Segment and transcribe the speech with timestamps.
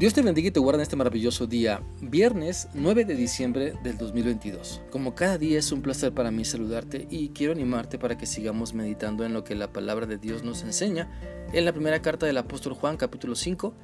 [0.00, 3.98] Dios te bendiga y te guarda en este maravilloso día, viernes 9 de diciembre del
[3.98, 4.80] 2022.
[4.90, 8.72] Como cada día es un placer para mí saludarte y quiero animarte para que sigamos
[8.72, 11.10] meditando en lo que la palabra de Dios nos enseña
[11.52, 13.74] en la primera carta del apóstol Juan capítulo 5.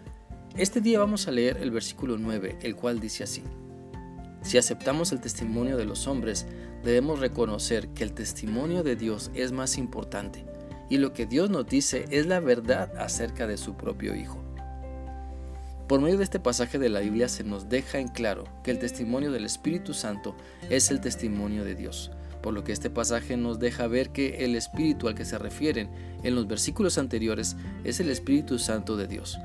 [0.57, 3.43] Este día vamos a leer el versículo 9, el cual dice así.
[4.41, 6.46] Si aceptamos el testimonio de los hombres,
[6.83, 10.46] debemos reconocer que el testimonio de Dios es más importante
[10.89, 14.45] y lo que Dios nos dice es la verdad acerca de su propio Hijo.
[15.89, 18.81] Por medio de este pasaje de la Biblia se nos deja en claro que el
[18.81, 20.35] testimonio del Espíritu Santo
[20.69, 22.11] es el testimonio de Dios,
[22.43, 25.89] por lo que este pasaje nos deja ver que el Espíritu al que se refieren
[26.25, 29.39] en los versículos anteriores es el Espíritu Santo de Dios.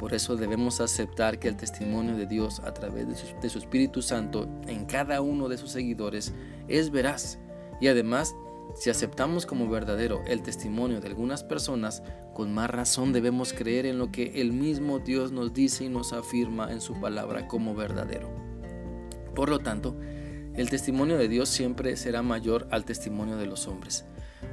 [0.00, 3.58] Por eso debemos aceptar que el testimonio de Dios a través de su, de su
[3.58, 6.34] Espíritu Santo en cada uno de sus seguidores
[6.66, 7.38] es veraz
[7.80, 8.34] y además
[8.74, 12.02] si aceptamos como verdadero el testimonio de algunas personas,
[12.34, 16.12] con más razón debemos creer en lo que el mismo Dios nos dice y nos
[16.12, 18.30] afirma en su palabra como verdadero.
[19.34, 19.96] Por lo tanto,
[20.54, 24.04] el testimonio de Dios siempre será mayor al testimonio de los hombres,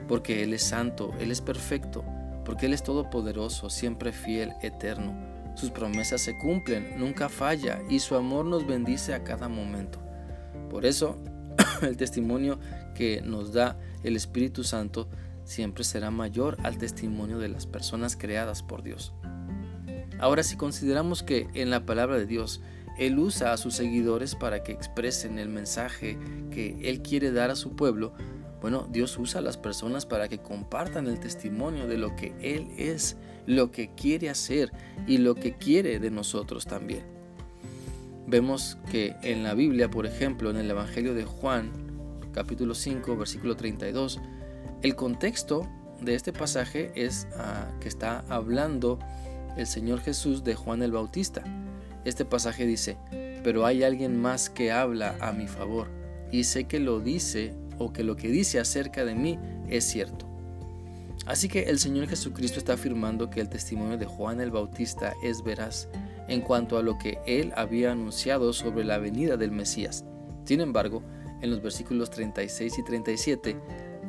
[0.07, 2.03] porque Él es santo, Él es perfecto,
[2.43, 5.15] porque Él es todopoderoso, siempre fiel, eterno.
[5.55, 9.99] Sus promesas se cumplen, nunca falla y su amor nos bendice a cada momento.
[10.69, 11.17] Por eso,
[11.81, 12.59] el testimonio
[12.93, 15.09] que nos da el Espíritu Santo
[15.43, 19.13] siempre será mayor al testimonio de las personas creadas por Dios.
[20.19, 22.61] Ahora si consideramos que en la palabra de Dios
[22.97, 26.17] Él usa a sus seguidores para que expresen el mensaje
[26.51, 28.13] que Él quiere dar a su pueblo,
[28.61, 32.69] bueno, Dios usa a las personas para que compartan el testimonio de lo que Él
[32.77, 34.71] es, lo que quiere hacer
[35.05, 37.03] y lo que quiere de nosotros también.
[38.27, 41.71] Vemos que en la Biblia, por ejemplo, en el Evangelio de Juan,
[42.35, 44.19] capítulo 5, versículo 32,
[44.81, 45.65] el contexto
[46.01, 48.99] de este pasaje es ah, que está hablando
[49.55, 51.43] el Señor Jesús de Juan el Bautista.
[52.03, 52.97] Este pasaje dice,
[53.41, 55.87] pero hay alguien más que habla a mi favor,
[56.29, 59.39] y sé que lo dice o que lo que dice acerca de mí
[59.69, 60.27] es cierto.
[61.25, 65.41] Así que el Señor Jesucristo está afirmando que el testimonio de Juan el Bautista es
[65.41, 65.87] veraz
[66.27, 70.03] en cuanto a lo que él había anunciado sobre la venida del Mesías.
[70.43, 71.01] Sin embargo,
[71.41, 73.57] en los versículos 36 y 37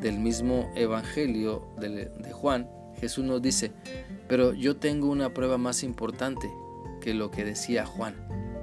[0.00, 2.68] del mismo Evangelio de, Juan,
[3.00, 3.72] Jesús nos dice,
[4.28, 6.50] pero yo tengo una prueba más importante
[7.00, 8.16] que lo que decía Juan.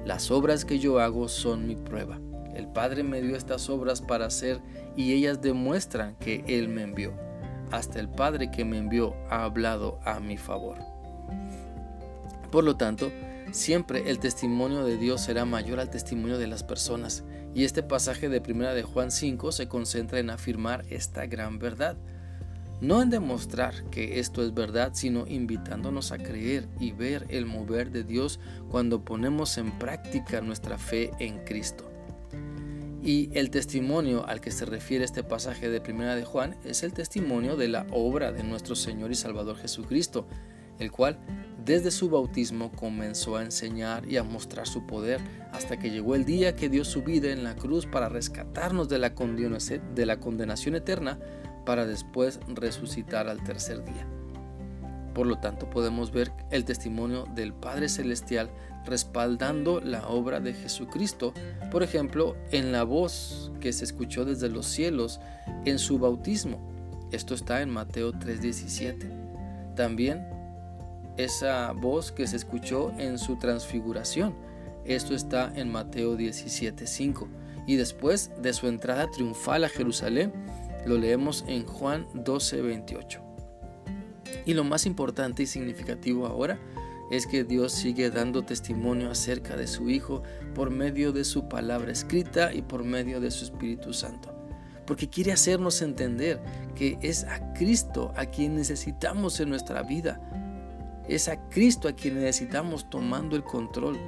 [0.06, 2.20] Las obras que yo hago son mi prueba.
[2.56, 4.60] El Padre me dio estas obras para hacer
[4.96, 7.14] y ellas demuestran que Él me envió.
[7.72, 10.78] Hasta el Padre que me envió ha hablado a mi favor.
[12.54, 13.12] Por lo tanto,
[13.54, 18.28] Siempre el testimonio de Dios será mayor al testimonio de las personas, y este pasaje
[18.28, 21.96] de primera de Juan 5 se concentra en afirmar esta gran verdad.
[22.82, 27.92] No en demostrar que esto es verdad, sino invitándonos a creer y ver el mover
[27.92, 28.40] de Dios
[28.70, 31.92] cuando ponemos en práctica nuestra fe en Cristo.
[33.04, 36.92] Y el testimonio al que se refiere este pasaje de Primera de Juan es el
[36.92, 40.26] testimonio de la obra de nuestro Señor y Salvador Jesucristo,
[40.80, 41.20] el cual
[41.66, 45.22] desde su bautismo comenzó a enseñar y a mostrar su poder
[45.54, 49.00] hasta que llegó el día que dio su vida en la cruz para rescatarnos de
[49.00, 51.20] la, condenación eterna
[51.66, 54.06] para después resucitar al tercer día.
[55.14, 58.50] Por lo tanto, podemos ver el testimonio del Padre Celestial
[58.86, 61.34] respaldando la obra de Jesucristo,
[61.72, 65.22] por ejemplo, en la voz que se escuchó desde los cielos
[65.66, 66.60] en su bautismo.
[67.12, 69.08] Esto está en Mateo 3:17.
[69.76, 70.33] También
[71.18, 74.36] esa voz que se escuchó en su transfiguración.
[74.86, 77.28] Esto está en Mateo 17:5.
[77.66, 80.34] Y después de su entrada triunfal a Jerusalén,
[80.86, 83.22] lo leemos en Juan 12:28.
[84.46, 86.60] Y lo más importante y significativo ahora
[87.12, 90.24] es que Dios sigue dando testimonio acerca de su Hijo
[90.56, 94.34] por medio de su palabra escrita y por medio de su Espíritu Santo.
[94.86, 96.42] Porque quiere hacernos entender
[96.76, 100.20] que es a Cristo a quien necesitamos en nuestra vida
[101.08, 104.00] es a Cristo a quien necesitamos tomando el control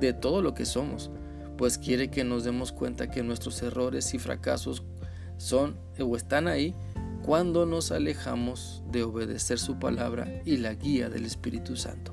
[0.00, 1.10] de todo lo que somos,
[1.56, 4.82] pues quiere que nos demos cuenta que nuestros errores y fracasos
[5.38, 6.74] son o están ahí
[7.24, 12.12] cuando nos alejamos de obedecer su palabra y la guía del Espíritu Santo.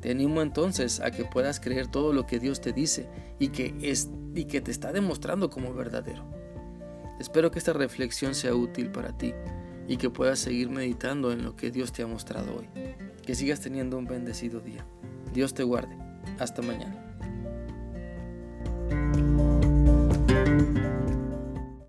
[0.00, 3.08] Te animo entonces a que puedas creer todo lo que Dios te dice
[3.38, 6.24] y que, es, y que te está demostrando como verdadero.
[7.18, 9.34] Espero que esta reflexión sea útil para ti
[9.88, 12.68] y que puedas seguir meditando en lo que Dios te ha mostrado hoy.
[13.24, 14.86] Que sigas teniendo un bendecido día.
[15.32, 15.96] Dios te guarde.
[16.38, 17.07] Hasta mañana.